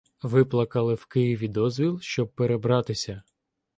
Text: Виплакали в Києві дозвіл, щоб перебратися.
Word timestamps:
Виплакали 0.23 0.93
в 0.95 1.05
Києві 1.05 1.47
дозвіл, 1.47 1.99
щоб 2.01 2.31
перебратися. 2.35 3.23